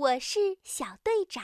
[0.00, 1.42] 我是小队长。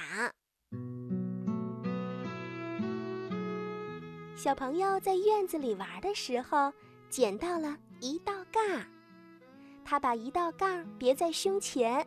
[4.37, 6.73] 小朋友在院子里玩的时候，
[7.11, 8.63] 捡到了一道杠，
[9.85, 12.07] 他把一道杠别在胸前，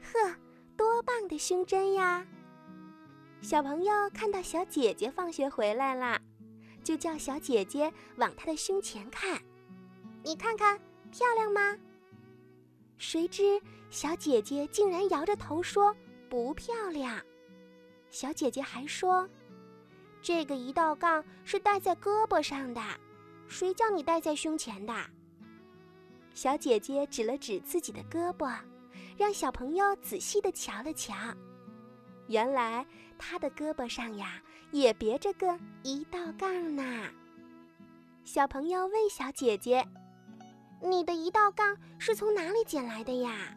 [0.00, 0.36] 呵，
[0.76, 2.24] 多棒的胸针呀！
[3.40, 6.20] 小朋友看到小姐姐放学回来啦，
[6.84, 9.42] 就叫小姐姐往她的胸前看，
[10.22, 10.78] 你看看
[11.10, 11.76] 漂亮吗？
[12.96, 13.60] 谁知
[13.90, 15.94] 小姐姐竟然摇着头说
[16.28, 17.20] 不漂亮。
[18.08, 19.28] 小姐姐还说
[20.22, 22.80] ：“这个一道杠是戴在胳膊上的，
[23.48, 24.94] 谁叫你戴在胸前的？”
[26.34, 28.56] 小姐姐指了指自己的胳膊，
[29.16, 31.14] 让小朋友仔细的瞧了瞧。
[32.28, 32.86] 原来
[33.18, 37.08] 她的胳膊上呀也别着个一道杠呢。
[38.24, 39.84] 小朋友问小姐姐。
[40.82, 43.54] 你的一道杠是从哪里捡来的呀？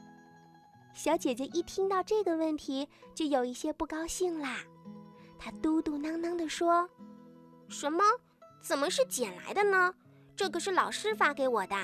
[0.94, 4.58] 小姐姐一听到这个问题，就有一些不高兴啦。
[5.40, 6.88] 她嘟嘟囔囔地说
[7.68, 8.04] ：“什么？
[8.62, 9.94] 怎么是捡来的呢？
[10.36, 11.76] 这可是老师发给我的，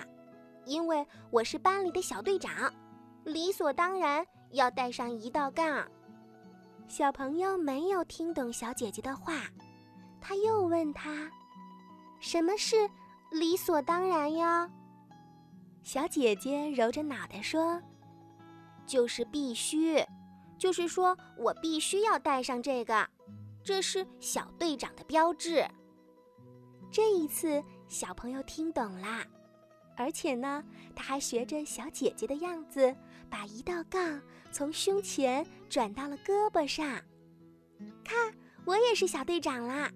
[0.65, 2.71] 因为我是班里的小队长，
[3.23, 5.85] 理所当然要带上一道杠。”
[6.87, 9.41] 小朋友没有听懂小姐姐的话，
[10.21, 11.29] 他又问她
[12.19, 12.75] ：“什么是
[13.31, 14.69] 理所当然呀？”
[15.83, 17.81] 小姐姐揉着脑袋说
[18.89, 20.03] ：“就是必须，
[20.57, 23.07] 就是说我必须要带上这个，
[23.63, 25.63] 这是小队长的标志。”
[26.91, 29.23] 这一次，小朋友听懂啦，
[29.95, 30.63] 而且呢，
[30.95, 32.95] 他还学着小姐姐的样子，
[33.29, 34.19] 把一道杠
[34.51, 36.99] 从胸前转到了胳膊上。
[38.03, 38.33] 看，
[38.65, 39.91] 我也是小队长啦！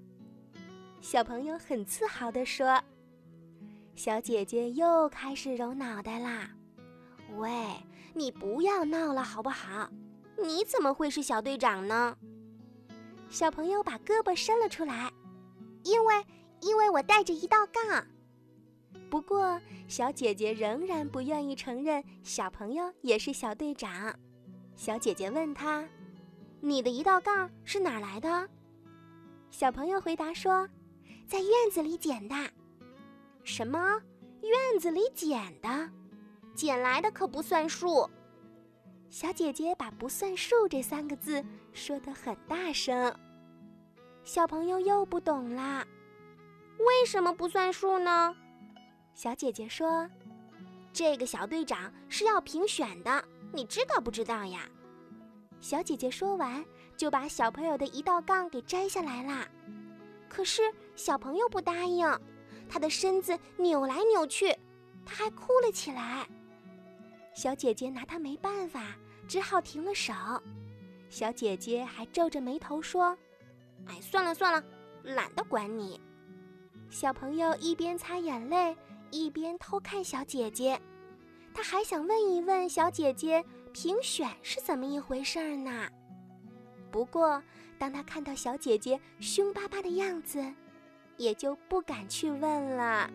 [1.02, 2.80] 小朋友很自豪地说。
[3.96, 6.50] 小姐姐又开始揉脑袋啦，
[7.38, 7.50] 喂，
[8.14, 9.90] 你不要闹了好不好？
[10.42, 12.18] 你怎么会是小队长呢？
[13.30, 15.12] 小朋友把胳膊伸了出来，
[15.84, 16.26] 因为
[16.62, 18.06] 因为我带着一道杠。
[19.10, 24.14] 不过小姐姐仍然不愿意承认小朋友也是小队长。
[24.76, 25.88] 小姐姐问他
[26.62, 28.50] ：“你的一道杠是哪来的？”
[29.52, 30.68] 小朋友回答说
[31.28, 32.36] ：“在院子里捡的。”
[33.44, 34.02] 什么？
[34.42, 35.90] 院子里捡的，
[36.56, 38.10] 捡来的可不算数。
[39.10, 43.14] 小姐姐把“不算数”这三个字说得很大声。
[44.24, 45.86] 小朋友又不懂啦，
[46.80, 48.36] 为什么不算数呢？
[49.14, 50.10] 小姐姐说
[50.92, 54.68] ：“这个小队长是要评选的，你知道不知道呀？”
[55.62, 56.66] 小姐姐说完，
[56.98, 59.48] 就把小朋友的一道杠给摘下来啦。
[60.28, 60.62] 可是
[60.96, 62.08] 小朋友不答应。
[62.70, 64.58] 他的身子扭来扭去，
[65.06, 66.28] 他还哭了起来。
[67.34, 68.96] 小姐姐拿他没办法，
[69.28, 70.14] 只好停了手。
[71.10, 73.18] 小姐姐还皱着眉头说
[73.86, 74.64] ：“哎，算了算了，
[75.04, 76.00] 懒得管你。”
[76.90, 78.76] 小朋友一边擦眼泪，
[79.12, 80.80] 一边偷看小姐姐。
[81.54, 85.88] 他还想问一问小姐姐评选是怎么一回事儿呢。
[86.92, 87.42] 不过，
[87.78, 90.54] 当他看到小姐姐凶巴巴的样子，
[91.18, 93.10] 也就不敢去问了。